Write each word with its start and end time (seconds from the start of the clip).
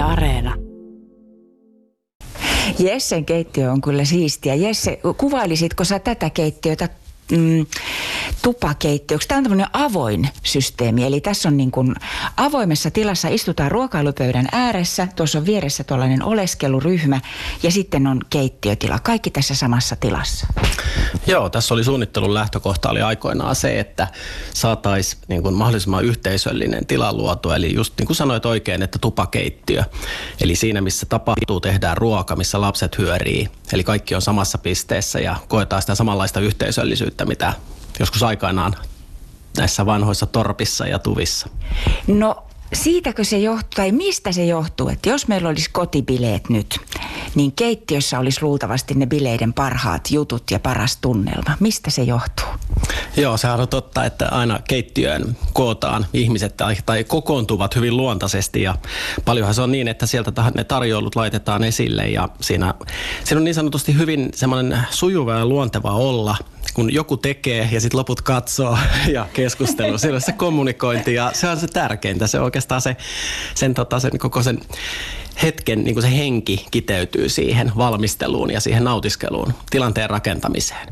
Areena. 0.00 0.54
Jessen 2.78 3.24
keittiö 3.24 3.72
on 3.72 3.80
kyllä 3.80 4.04
siistiä. 4.04 4.54
Jesse, 4.54 5.00
kuvailisitko 5.16 5.84
sä 5.84 5.98
tätä 5.98 6.30
keittiötä 6.30 6.88
mm, 7.30 7.66
tupakeittiöksi. 8.42 9.28
Tämä 9.28 9.38
on 9.38 9.44
tämmöinen 9.44 9.66
avoin 9.72 10.28
systeemi, 10.42 11.06
eli 11.06 11.20
tässä 11.20 11.48
on 11.48 11.56
niin 11.56 11.70
kuin 11.70 11.94
avoimessa 12.36 12.90
tilassa 12.90 13.28
istutaan 13.28 13.70
ruokailupöydän 13.70 14.48
ääressä, 14.52 15.08
tuossa 15.16 15.38
on 15.38 15.46
vieressä 15.46 15.84
tuollainen 15.84 16.22
oleskeluryhmä 16.22 17.20
ja 17.62 17.70
sitten 17.70 18.06
on 18.06 18.20
keittiötila. 18.30 18.98
Kaikki 18.98 19.30
tässä 19.30 19.54
samassa 19.54 19.96
tilassa. 19.96 20.46
Joo, 21.26 21.48
tässä 21.50 21.74
oli 21.74 21.84
suunnittelun 21.84 22.34
lähtökohta 22.34 22.90
oli 22.90 23.02
aikoinaan 23.02 23.56
se, 23.56 23.80
että 23.80 24.08
saataisiin 24.54 25.22
niin 25.28 25.42
kuin 25.42 25.54
mahdollisimman 25.54 26.04
yhteisöllinen 26.04 26.86
tila 26.86 27.12
luotu, 27.12 27.50
eli 27.50 27.74
just 27.74 27.94
niin 27.98 28.06
kuin 28.06 28.16
sanoit 28.16 28.46
oikein, 28.46 28.82
että 28.82 28.98
tupakeittiö. 28.98 29.84
Eli 30.40 30.54
siinä, 30.54 30.80
missä 30.80 31.06
tapahtuu, 31.06 31.60
tehdään 31.60 31.96
ruoka, 31.96 32.36
missä 32.36 32.60
lapset 32.60 32.98
hyörii. 32.98 33.48
Eli 33.72 33.84
kaikki 33.84 34.14
on 34.14 34.22
samassa 34.22 34.58
pisteessä 34.58 35.20
ja 35.20 35.36
koetaan 35.48 35.82
sitä 35.82 35.94
samanlaista 35.94 36.40
yhteisöllisyyttä, 36.40 37.19
mitä 37.24 37.52
joskus 38.00 38.22
aikanaan 38.22 38.74
näissä 39.56 39.86
vanhoissa 39.86 40.26
torpissa 40.26 40.86
ja 40.86 40.98
tuvissa? 40.98 41.48
No 42.06 42.44
siitäkö 42.72 43.24
se 43.24 43.38
johtuu, 43.38 43.70
tai 43.76 43.92
mistä 43.92 44.32
se 44.32 44.44
johtuu, 44.44 44.88
että 44.88 45.08
jos 45.08 45.28
meillä 45.28 45.48
olisi 45.48 45.70
kotibileet 45.72 46.48
nyt, 46.48 46.80
niin 47.34 47.52
keittiössä 47.52 48.18
olisi 48.18 48.42
luultavasti 48.42 48.94
ne 48.94 49.06
bileiden 49.06 49.52
parhaat 49.52 50.10
jutut 50.10 50.42
ja 50.50 50.60
paras 50.60 50.96
tunnelma. 50.96 51.56
Mistä 51.60 51.90
se 51.90 52.02
johtuu? 52.02 52.46
Joo, 53.16 53.36
sehän 53.36 53.60
on 53.60 53.68
totta, 53.68 54.04
että 54.04 54.28
aina 54.28 54.58
keittiöön 54.68 55.36
kootaan 55.52 56.06
ihmiset 56.12 56.56
tai, 56.56 56.76
tai 56.86 57.04
kokoontuvat 57.04 57.76
hyvin 57.76 57.96
luontaisesti 57.96 58.62
ja 58.62 58.74
paljonhan 59.24 59.54
se 59.54 59.62
on 59.62 59.72
niin, 59.72 59.88
että 59.88 60.06
sieltä 60.06 60.52
ne 60.54 60.64
tarjoulut 60.64 61.16
laitetaan 61.16 61.64
esille 61.64 62.08
ja 62.08 62.28
siinä, 62.40 62.74
siinä 63.24 63.38
on 63.38 63.44
niin 63.44 63.54
sanotusti 63.54 63.94
hyvin 63.94 64.28
semmoinen 64.34 64.78
sujuva 64.90 65.32
ja 65.32 65.46
luonteva 65.46 65.92
olla– 65.92 66.36
kun 66.74 66.94
joku 66.94 67.16
tekee 67.16 67.68
ja 67.72 67.80
sitten 67.80 67.98
loput 67.98 68.20
katsoo 68.20 68.78
ja 69.14 69.26
keskustelu, 69.32 69.92
on 69.92 70.20
se 70.20 70.32
kommunikointi 70.32 71.14
ja 71.14 71.30
se 71.34 71.48
on 71.48 71.60
se 71.60 71.66
tärkeintä. 71.66 72.26
Se 72.26 72.40
oikeastaan 72.40 72.80
se, 72.80 72.96
sen, 73.54 73.74
tota, 73.74 74.00
sen 74.00 74.18
koko 74.18 74.42
sen 74.42 74.60
hetken 75.42 75.84
niin 75.84 75.94
kuin 75.94 76.02
se 76.02 76.16
henki 76.16 76.66
kiteytyy 76.70 77.28
siihen 77.28 77.72
valmisteluun 77.76 78.50
ja 78.50 78.60
siihen 78.60 78.84
nautiskeluun, 78.84 79.54
tilanteen 79.70 80.10
rakentamiseen. 80.10 80.88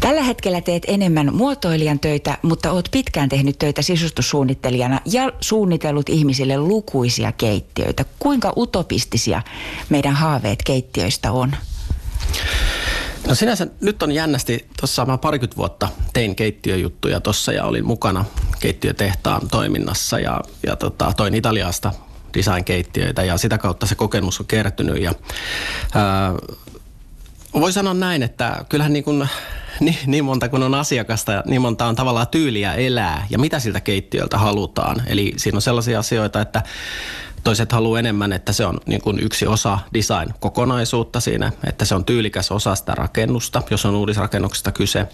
Tällä 0.00 0.22
hetkellä 0.22 0.60
teet 0.60 0.82
enemmän 0.86 1.34
muotoilijan 1.34 2.00
töitä, 2.00 2.38
mutta 2.42 2.72
oot 2.72 2.88
pitkään 2.90 3.28
tehnyt 3.28 3.58
töitä 3.58 3.82
sisustussuunnittelijana 3.82 5.00
ja 5.04 5.32
suunnitellut 5.40 6.08
ihmisille 6.08 6.58
lukuisia 6.58 7.32
keittiöitä. 7.32 8.04
Kuinka 8.18 8.52
utopistisia 8.56 9.42
meidän 9.88 10.14
haaveet 10.14 10.62
keittiöistä 10.62 11.32
on? 11.32 11.56
No 13.28 13.34
sinänsä 13.34 13.66
nyt 13.80 14.02
on 14.02 14.12
jännästi, 14.12 14.68
tuossa 14.80 15.06
mä 15.06 15.18
parikymmentä 15.18 15.56
vuotta 15.56 15.88
tein 16.12 16.36
keittiöjuttuja 16.36 17.20
tuossa 17.20 17.52
ja 17.52 17.64
olin 17.64 17.86
mukana 17.86 18.24
keittiötehtaan 18.60 19.48
toiminnassa 19.48 20.18
ja, 20.18 20.40
ja 20.66 20.76
tota, 20.76 21.12
toin 21.16 21.34
Italiasta 21.34 21.92
design-keittiöitä 22.36 23.22
ja 23.24 23.38
sitä 23.38 23.58
kautta 23.58 23.86
se 23.86 23.94
kokemus 23.94 24.40
on 24.40 24.46
kertynyt 24.46 25.02
ja 25.02 25.14
ää, 25.94 26.34
voi 27.54 27.72
sanoa 27.72 27.94
näin, 27.94 28.22
että 28.22 28.64
kyllähän 28.68 28.92
niin 28.92 29.04
kuin 29.04 29.28
niin, 29.80 29.96
niin 30.06 30.24
monta 30.24 30.48
kuin 30.48 30.62
on 30.62 30.74
asiakasta 30.74 31.42
niin 31.46 31.62
monta 31.62 31.86
on 31.86 31.96
tavallaan 31.96 32.28
tyyliä 32.28 32.74
elää 32.74 33.26
ja 33.30 33.38
mitä 33.38 33.58
siltä 33.58 33.80
keittiöltä 33.80 34.38
halutaan. 34.38 35.02
Eli 35.06 35.32
siinä 35.36 35.56
on 35.56 35.62
sellaisia 35.62 35.98
asioita, 35.98 36.40
että 36.40 36.62
Toiset 37.44 37.72
haluaa 37.72 37.98
enemmän, 37.98 38.32
että 38.32 38.52
se 38.52 38.66
on 38.66 38.80
niin 38.86 39.00
kuin 39.00 39.18
yksi 39.18 39.46
osa 39.46 39.78
design-kokonaisuutta 39.94 41.20
siinä, 41.20 41.52
että 41.64 41.84
se 41.84 41.94
on 41.94 42.04
tyylikäs 42.04 42.52
osa 42.52 42.74
sitä 42.74 42.94
rakennusta, 42.94 43.62
jos 43.70 43.86
on 43.86 43.94
uudisrakennuksesta 43.94 44.72
kyse. 44.72 45.06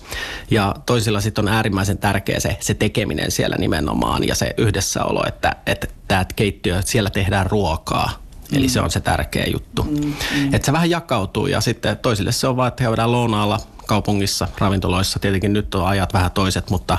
Ja 0.51 0.75
toisilla 0.87 1.21
sitten 1.21 1.49
on 1.49 1.55
äärimmäisen 1.55 1.99
tärkeä 1.99 2.41
se, 2.41 2.57
se 2.61 2.75
tekeminen 2.75 3.31
siellä 3.31 3.57
nimenomaan 3.59 4.27
ja 4.27 4.35
se 4.35 4.55
yhdessäolo, 4.57 5.25
että, 5.29 5.57
että 5.67 5.87
tämä 6.09 6.25
keittiö, 6.37 6.79
että 6.79 6.91
siellä 6.91 7.11
tehdään 7.11 7.47
ruokaa, 7.47 8.11
Eli 8.53 8.67
mm. 8.67 8.71
se 8.71 8.81
on 8.81 8.91
se 8.91 9.01
tärkeä 9.01 9.47
juttu. 9.53 9.83
Mm, 9.83 10.05
mm. 10.05 10.55
Että 10.55 10.67
se 10.67 10.73
vähän 10.73 10.91
jakautuu 10.91 11.47
ja 11.47 11.61
sitten 11.61 11.97
toisille 11.97 12.33
se 12.33 12.47
on 12.47 12.57
vaan, 12.57 12.69
että 12.69 12.85
käydään 12.85 13.13
lounaalla 13.13 13.61
kaupungissa, 13.87 14.49
ravintoloissa. 14.59 15.19
Tietenkin 15.19 15.53
nyt 15.53 15.75
on 15.75 15.87
ajat 15.87 16.13
vähän 16.13 16.31
toiset, 16.31 16.71
mutta 16.71 16.99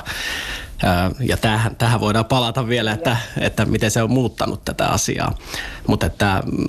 ja 1.20 1.36
tähän, 1.36 1.76
tähän 1.76 2.00
voidaan 2.00 2.24
palata 2.24 2.68
vielä, 2.68 2.92
että, 2.92 3.16
että 3.40 3.64
miten 3.64 3.90
se 3.90 4.02
on 4.02 4.10
muuttanut 4.10 4.64
tätä 4.64 4.86
asiaa. 4.86 5.34
Mutta 5.86 6.06
että 6.06 6.42
mm, 6.46 6.66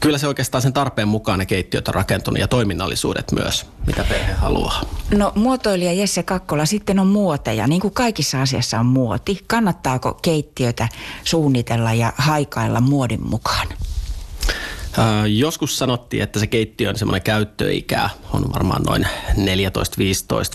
kyllä 0.00 0.18
se 0.18 0.26
oikeastaan 0.26 0.62
sen 0.62 0.72
tarpeen 0.72 1.08
mukaan 1.08 1.38
ne 1.38 1.46
keittiöt 1.46 1.88
on 1.88 1.94
rakentunut 1.94 2.40
ja 2.40 2.48
toiminnallisuudet 2.48 3.32
myös, 3.32 3.66
mitä 3.86 4.04
perhe 4.04 4.32
haluaa. 4.32 4.80
No 5.14 5.32
muotoilija 5.34 5.92
Jesse 5.92 6.22
Kakkola, 6.22 6.66
sitten 6.66 6.98
on 6.98 7.06
muoteja. 7.06 7.66
Niin 7.66 7.80
kuin 7.80 7.94
kaikissa 7.94 8.42
asiassa 8.42 8.80
on 8.80 8.86
muoti. 8.86 9.44
Kannattaako 9.46 10.14
keittiötä 10.22 10.88
suunnitella 11.24 11.92
ja 11.92 12.12
haikailla 12.16 12.80
muodin 12.80 13.28
mukaan? 13.28 13.68
Joskus 15.26 15.78
sanottiin, 15.78 16.22
että 16.22 16.38
se 16.40 16.46
keittiö 16.46 16.90
on 16.90 16.98
semmoinen 16.98 17.22
käyttöikä, 17.22 18.10
on 18.32 18.52
varmaan 18.52 18.82
noin 18.82 19.06
14-15 19.36 19.36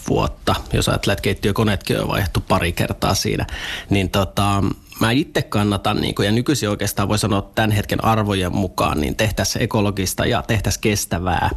vuotta. 0.09 0.55
Jos 0.73 0.89
ajattelee, 0.89 1.13
että 1.13 1.21
keittiökoneetkin 1.21 2.01
on 2.01 2.07
vaihdettu 2.07 2.43
pari 2.47 2.71
kertaa 2.71 3.13
siinä, 3.13 3.45
niin 3.89 4.09
tota, 4.09 4.63
mä 4.99 5.11
itse 5.11 5.41
kannatan, 5.41 6.01
niin 6.01 6.15
kuin, 6.15 6.25
ja 6.25 6.31
nykyisin 6.31 6.69
oikeastaan 6.69 7.09
voi 7.09 7.19
sanoa 7.19 7.41
tämän 7.55 7.71
hetken 7.71 8.03
arvojen 8.05 8.55
mukaan, 8.55 9.01
niin 9.01 9.15
tehtäisiin 9.15 9.63
ekologista 9.63 10.25
ja 10.25 10.43
tehtäisiin 10.47 10.81
kestävää 10.81 11.49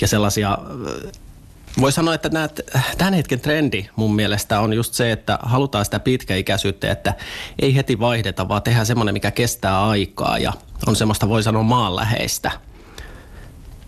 ja 0.00 0.08
sellaisia 0.08 0.58
voi 1.80 1.92
sanoa, 1.92 2.14
että 2.14 2.28
nämä, 2.28 2.48
tämän 2.98 3.14
hetken 3.14 3.40
trendi 3.40 3.86
mun 3.96 4.14
mielestä 4.14 4.60
on 4.60 4.72
just 4.72 4.94
se, 4.94 5.12
että 5.12 5.38
halutaan 5.42 5.84
sitä 5.84 6.00
pitkäikäisyyttä, 6.00 6.92
että 6.92 7.14
ei 7.58 7.76
heti 7.76 7.98
vaihdeta, 7.98 8.48
vaan 8.48 8.62
tehdään 8.62 8.86
semmoinen, 8.86 9.12
mikä 9.12 9.30
kestää 9.30 9.88
aikaa 9.88 10.38
ja 10.38 10.52
on 10.86 10.96
semmoista, 10.96 11.28
voi 11.28 11.42
sanoa, 11.42 11.62
maanläheistä– 11.62 12.50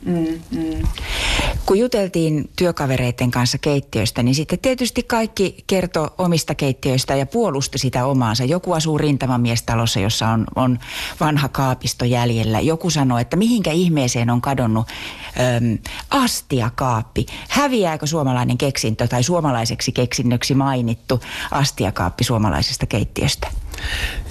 Mm, 0.03 0.41
mm. 0.51 0.83
Kun 1.67 1.79
juteltiin 1.79 2.51
työkavereiden 2.57 3.31
kanssa 3.31 3.59
keittiöistä, 3.59 4.23
niin 4.23 4.35
sitten 4.35 4.59
tietysti 4.59 5.03
kaikki 5.03 5.65
kertoo 5.67 6.11
omista 6.19 6.55
keittiöistä 6.55 7.17
ja 7.17 7.27
puolusti 7.27 7.79
sitä 7.79 8.07
omaansa. 8.07 8.45
Joku 8.45 8.73
asuu 8.73 8.99
rintamamiestalossa, 8.99 10.01
jossa 10.01 10.29
on, 10.29 10.47
on 10.57 10.79
vanha 11.21 11.49
kaapisto 11.49 12.05
jäljellä. 12.05 12.61
Joku 12.61 12.91
sanoo, 12.91 13.19
että 13.19 13.37
mihinkä 13.37 13.73
ihmeeseen 13.73 14.31
on 14.31 14.41
kadonnut 14.41 14.87
äm, 14.89 15.79
astiakaappi. 16.11 17.27
Häviääkö 17.49 18.07
suomalainen 18.07 18.59
keksintö 18.59 19.09
tai 19.09 19.23
suomalaiseksi 19.23 19.93
keksinnöksi 19.93 20.55
mainittu 20.55 21.21
astiakaappi 21.51 22.25
suomalaisesta 22.25 22.87
keittiöstä? 22.87 23.49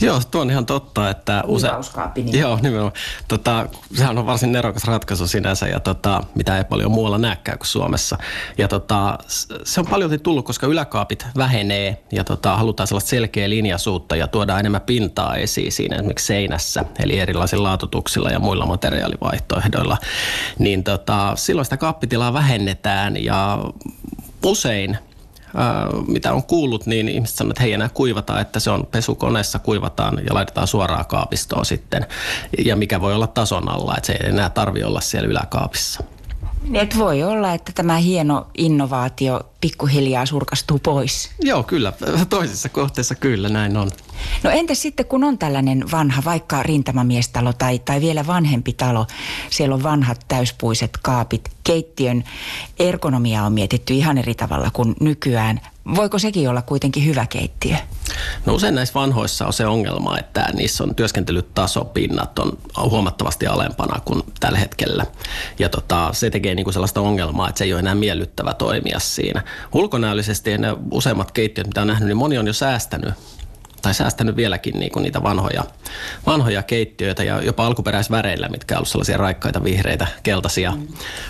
Joo, 0.02 0.22
tuo 0.32 0.42
on 0.42 0.52
ihan 0.52 0.66
totta, 0.66 1.10
että 1.10 1.44
usein... 1.48 1.74
Niin. 2.16 2.40
Joo, 2.40 2.60
nimenomaan. 2.62 2.94
Tota, 3.28 3.68
sehän 3.94 4.18
on 4.18 4.26
varsin 4.26 4.52
nerokas 4.52 4.84
ratkaisu 4.84 5.28
sinänsä, 5.28 5.68
ja 5.68 5.80
tota, 5.80 6.24
mitä 6.36 6.58
ei 6.58 6.64
paljon 6.64 6.92
muualla 6.92 7.18
näkään 7.18 7.58
kuin 7.58 7.68
Suomessa. 7.68 8.18
Ja 8.58 8.68
tota, 8.68 9.18
se 9.64 9.80
on 9.80 9.88
paljon 9.88 10.20
tullut, 10.24 10.46
koska 10.46 10.68
yläkaapit 10.68 11.26
vähenee, 11.38 12.04
ja 12.12 12.24
tota, 12.24 12.58
halutaan 12.58 12.88
sellaista 12.88 13.10
selkeä 13.10 13.50
linjasuutta, 13.50 14.16
ja 14.16 14.28
tuodaan 14.28 14.60
enemmän 14.60 14.82
pintaa 14.82 15.36
esiin 15.36 15.72
siinä 15.72 15.96
esimerkiksi 15.96 16.26
seinässä, 16.26 16.86
eli 17.00 17.20
erilaisilla 17.20 17.64
laatutuksilla 17.64 18.30
ja 18.30 18.40
muilla 18.40 18.66
materiaalivaihtoehdoilla. 18.66 19.98
Niin 20.60 20.84
tota, 20.84 21.34
silloin 21.36 21.66
sitä 21.66 21.78
kaappitilaa 21.78 22.34
vähennetään, 22.34 23.24
ja 23.24 23.60
usein 24.46 24.98
mitä 26.08 26.34
on 26.34 26.44
kuullut, 26.44 26.86
niin 26.86 27.10
ihmiset 27.10 27.36
sanoo, 27.36 27.52
että 27.52 27.64
hei 27.64 27.74
enää 27.74 27.90
kuivata, 27.94 28.40
että 28.40 28.60
se 28.60 28.70
on 28.70 28.88
pesukoneessa 28.92 29.60
kuivataan 29.60 30.20
ja 30.26 30.34
laitetaan 30.34 30.68
suoraan 30.68 31.06
kaapistoon 31.06 31.66
sitten. 31.66 32.06
Ja 32.66 32.76
mikä 32.76 33.02
voi 33.02 33.14
olla 33.14 33.28
tason 33.28 33.70
alla, 33.70 33.98
että 33.98 34.08
se 34.08 34.14
ei 34.14 34.30
enää 34.30 34.50
tarvi 34.50 34.84
olla 34.84 35.02
siellä 35.02 35.30
yläkaapissa. 35.30 36.04
Niin, 36.64 36.76
et 36.76 36.98
voi 36.98 37.24
olla, 37.24 37.54
että 37.54 37.72
tämä 37.76 37.98
hieno 37.98 38.48
innovaatio 38.58 39.42
pikkuhiljaa 39.62 40.26
surkastuu 40.26 40.80
pois. 40.80 41.30
Joo, 41.42 41.64
kyllä. 41.64 41.94
Toisessa 42.30 42.70
kohteessa 42.70 43.16
kyllä 43.16 43.50
näin 43.50 43.78
on. 43.78 43.92
No 44.44 44.50
entä 44.50 44.76
sitten, 44.76 45.06
kun 45.06 45.24
on 45.24 45.38
tällainen 45.38 45.92
vanha, 45.92 46.22
vaikka 46.26 46.64
rintamamiestalo 46.64 47.54
tai, 47.54 47.80
tai 47.80 48.02
vielä 48.02 48.28
vanhempi 48.28 48.74
talo, 48.74 49.08
siellä 49.50 49.76
on 49.76 49.84
vanhat 49.84 50.26
täyspuiset 50.28 50.92
kaapit, 51.02 51.52
keittiön 51.64 52.24
ergonomia 52.80 53.44
on 53.44 53.54
mietitty 53.54 53.94
ihan 53.94 54.18
eri 54.18 54.36
tavalla 54.36 54.70
kuin 54.74 54.96
nykyään. 55.00 55.62
Voiko 55.96 56.20
sekin 56.20 56.50
olla 56.50 56.62
kuitenkin 56.62 57.06
hyvä 57.06 57.26
keittiö? 57.26 57.76
No 58.46 58.54
usein 58.54 58.76
näissä 58.76 58.94
vanhoissa 58.94 59.48
on 59.48 59.54
se 59.54 59.66
ongelma, 59.66 60.20
että 60.20 60.50
niissä 60.54 60.84
on 60.84 60.96
työskentelytaso, 60.96 61.86
pinnat 61.86 62.40
on 62.40 62.58
huomattavasti 62.90 63.48
alempana 63.48 64.02
kuin 64.06 64.24
tällä 64.40 64.58
hetkellä. 64.58 65.06
Ja 65.60 65.70
tota, 65.70 66.10
se 66.12 66.30
tekee 66.30 66.56
niinku 66.56 66.72
sellaista 66.72 67.02
ongelmaa, 67.02 67.50
että 67.50 67.60
se 67.60 67.66
ei 67.66 67.74
ole 67.74 67.80
enää 67.80 67.96
miellyttävä 67.96 68.54
toimia 68.54 69.00
siinä. 69.00 69.44
Ulkonäöllisesti 69.74 70.58
ne 70.58 70.76
useimmat 70.92 71.32
keittiöt, 71.32 71.68
mitä 71.68 71.82
on 71.82 71.88
nähnyt, 71.88 72.08
niin 72.08 72.18
moni 72.18 72.38
on 72.38 72.48
jo 72.48 72.54
säästänyt 72.54 73.14
tai 73.88 73.94
säästänyt 73.94 74.36
vieläkin 74.36 74.80
niin 74.80 74.92
kuin 74.92 75.04
niitä 75.04 75.24
vanhoja, 75.24 75.64
vanhoja 76.26 76.64
keittiöitä 76.64 77.24
ja 77.24 77.42
jopa 77.42 77.66
alkuperäisväreillä, 77.66 78.50
mitkä 78.50 78.76
on 78.76 78.78
ollut 78.78 78.88
sellaisia 78.88 79.18
raikkaita 79.18 79.64
vihreitä, 79.64 80.08
keltaisia, 80.24 80.72
mm. 80.72 80.88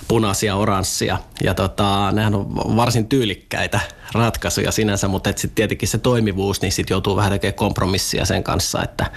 punaisia, 0.07 0.55
oranssia. 0.55 1.17
Ja 1.43 1.53
tota, 1.53 2.11
nehän 2.11 2.35
on 2.35 2.75
varsin 2.75 3.07
tyylikkäitä 3.07 3.79
ratkaisuja 4.11 4.71
sinänsä, 4.71 5.07
mutta 5.07 5.29
sitten 5.29 5.55
tietenkin 5.55 5.89
se 5.89 5.97
toimivuus, 5.97 6.61
niin 6.61 6.71
sitten 6.71 6.95
joutuu 6.95 7.15
vähän 7.15 7.31
tekemään 7.31 7.55
kompromissia 7.55 8.25
sen 8.25 8.43
kanssa, 8.43 8.83
että 8.83 9.11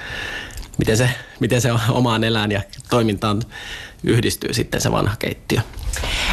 miten 0.78 0.96
se, 0.96 1.10
miten 1.40 1.60
se 1.60 1.70
omaan 1.88 2.24
elään 2.24 2.52
ja 2.52 2.62
toimintaan 2.90 3.42
yhdistyy 4.04 4.54
sitten 4.54 4.80
se 4.80 4.92
vanha 4.92 5.16
keittiö. 5.18 5.60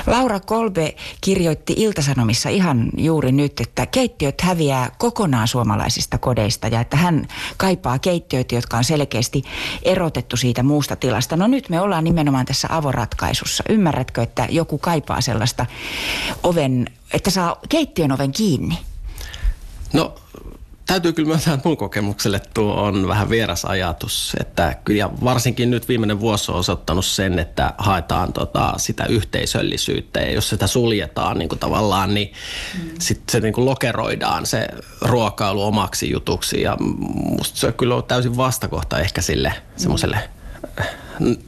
Laura 0.07 0.39
Kolbe 0.39 0.95
kirjoitti 1.21 1.73
Iltasanomissa 1.77 2.49
ihan 2.49 2.89
juuri 2.97 3.31
nyt, 3.31 3.59
että 3.59 3.85
keittiöt 3.85 4.41
häviää 4.41 4.91
kokonaan 4.97 5.47
suomalaisista 5.47 6.17
kodeista 6.17 6.67
ja 6.67 6.81
että 6.81 6.97
hän 6.97 7.27
kaipaa 7.57 7.99
keittiöitä, 7.99 8.55
jotka 8.55 8.77
on 8.77 8.83
selkeästi 8.83 9.43
erotettu 9.83 10.37
siitä 10.37 10.63
muusta 10.63 10.95
tilasta. 10.95 11.35
No 11.37 11.47
nyt 11.47 11.69
me 11.69 11.81
ollaan 11.81 12.03
nimenomaan 12.03 12.45
tässä 12.45 12.67
avoratkaisussa. 12.71 13.63
Ymmärrätkö, 13.69 14.21
että 14.21 14.47
joku 14.49 14.77
kaipaa 14.77 15.21
sellaista 15.21 15.65
oven, 16.43 16.87
että 17.13 17.29
saa 17.29 17.59
keittiön 17.69 18.11
oven 18.11 18.31
kiinni? 18.31 18.77
No 19.93 20.15
täytyy 20.87 21.13
kyllä 21.13 21.27
myöntää, 21.27 21.53
että 21.53 21.69
mun 21.69 21.77
kokemukselle 21.77 22.41
tuo 22.53 22.73
on 22.73 23.07
vähän 23.07 23.29
vieras 23.29 23.65
ajatus. 23.65 24.33
Että 24.39 24.75
kyllä 24.85 25.09
varsinkin 25.23 25.71
nyt 25.71 25.87
viimeinen 25.87 26.19
vuosi 26.19 26.51
on 26.51 26.57
osoittanut 26.57 27.05
sen, 27.05 27.39
että 27.39 27.73
haetaan 27.77 28.33
tota, 28.33 28.73
sitä 28.77 29.05
yhteisöllisyyttä. 29.05 30.19
Ja 30.19 30.31
jos 30.31 30.49
sitä 30.49 30.67
suljetaan 30.67 31.37
niin 31.37 31.49
kuin 31.49 31.59
tavallaan, 31.59 32.13
niin 32.13 32.33
mm. 32.83 32.89
sitten 32.99 33.31
se 33.31 33.39
niin 33.39 33.53
kuin 33.53 33.65
lokeroidaan 33.65 34.45
se 34.45 34.67
ruokailu 35.01 35.63
omaksi 35.63 36.11
jutuksi. 36.11 36.61
Ja 36.61 36.77
musta 36.79 37.59
se 37.59 37.71
kyllä 37.71 37.95
on 37.95 38.03
täysin 38.03 38.37
vastakohta 38.37 38.99
ehkä 38.99 39.21
sille 39.21 39.49
mm. 39.49 39.79
semmoiselle 39.79 40.29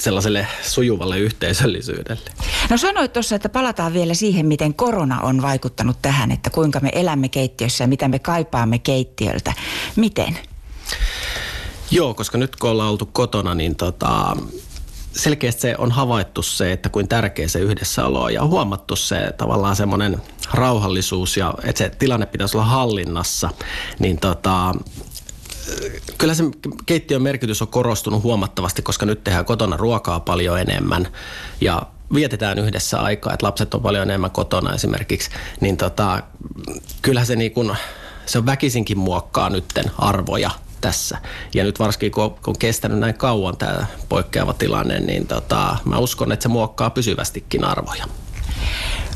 sellaiselle 0.02 0.48
sujuvalle 0.62 1.20
yhteisöllisyydelle. 1.20 2.32
No 2.70 2.78
sanoit 2.78 3.14
tuossa, 3.14 3.36
että 3.36 3.50
palataan 3.50 3.94
vielä 3.94 4.14
siihen, 4.14 4.46
miten 4.46 4.74
korona 4.74 5.22
on 5.22 5.42
vaikuttanut 5.42 5.98
tähän, 6.02 6.32
että 6.32 6.50
kuinka 6.50 6.80
me 6.80 6.90
elämme 6.94 7.30
keittiössä 7.30 7.84
ja 7.84 7.88
mitä 7.88 8.08
me 8.08 8.20
kaipaamme 8.20 8.80
keittiöltä. 8.80 9.54
Miten? 9.96 10.38
Joo, 11.92 12.14
koska 12.14 12.38
nyt 12.38 12.56
kun 12.56 12.70
ollaan 12.70 12.90
oltu 12.90 13.06
kotona, 13.06 13.56
niin 13.56 13.76
tota, 13.76 14.38
selkeästi 15.12 15.62
se 15.62 15.76
on 15.78 15.92
havaittu 15.92 16.42
se, 16.42 16.72
että 16.72 16.90
kuin 16.90 17.08
tärkeä 17.08 17.48
se 17.48 17.60
yhdessäolo 17.60 18.22
on 18.22 18.34
ja 18.34 18.42
on 18.42 18.50
huomattu 18.50 18.96
se 18.96 19.34
tavallaan 19.38 19.76
semmoinen 19.76 20.22
rauhallisuus 20.54 21.38
ja 21.38 21.54
että 21.64 21.78
se 21.78 21.90
tilanne 21.90 22.26
pitäisi 22.26 22.58
olla 22.58 22.66
hallinnassa, 22.66 23.50
niin 24.00 24.18
tota, 24.18 24.76
kyllä 26.20 26.34
se 26.34 26.44
keittiön 26.86 27.22
merkitys 27.22 27.62
on 27.62 27.68
korostunut 27.68 28.24
huomattavasti, 28.24 28.82
koska 28.82 29.06
nyt 29.06 29.24
tehdään 29.24 29.46
kotona 29.46 29.78
ruokaa 29.78 30.20
paljon 30.20 30.60
enemmän 30.60 31.08
ja 31.62 31.82
vietetään 32.14 32.60
yhdessä 32.60 33.02
aikaa, 33.02 33.34
että 33.34 33.46
lapset 33.46 33.74
on 33.74 33.82
paljon 33.82 34.04
enemmän 34.04 34.32
kotona 34.32 34.74
esimerkiksi, 34.74 35.30
niin 35.62 35.78
tota, 35.78 36.24
kyllähän 37.02 37.28
se, 37.28 37.36
niin 37.36 37.52
kun, 37.52 37.76
se 38.26 38.38
on 38.38 38.46
väkisinkin 38.46 38.98
muokkaa 38.98 39.50
nytten 39.50 39.86
arvoja 39.98 40.50
tässä. 40.82 41.18
Ja 41.54 41.64
nyt 41.64 41.80
varsinkin 41.80 42.12
kun 42.12 42.36
on 42.48 42.58
kestänyt 42.60 43.00
näin 43.00 43.18
kauan 43.18 43.58
tämä 43.58 43.86
poikkeava 44.10 44.54
tilanne, 44.54 45.00
niin 45.00 45.28
tota, 45.28 45.78
mä 45.86 45.98
uskon, 45.98 46.32
että 46.32 46.44
se 46.44 46.50
muokkaa 46.50 46.90
pysyvästikin 46.90 47.64
arvoja. 47.64 48.06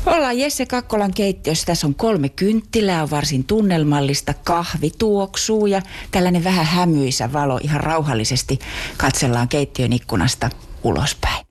Ollaan 0.06 0.38
Jesse 0.38 0.66
Kakkolan 0.66 1.14
keittiössä. 1.14 1.66
Tässä 1.66 1.86
on 1.86 1.94
kolme 1.94 2.28
kynttilää, 2.28 3.02
on 3.02 3.10
varsin 3.10 3.44
tunnelmallista. 3.44 4.34
Kahvi 4.44 4.90
tuoksuu 4.98 5.66
ja 5.66 5.82
tällainen 6.10 6.44
vähän 6.44 6.66
hämyisä 6.66 7.32
valo 7.32 7.60
ihan 7.62 7.80
rauhallisesti 7.80 8.58
katsellaan 8.96 9.48
keittiön 9.48 9.92
ikkunasta 9.92 10.50
ulospäin. 10.84 11.43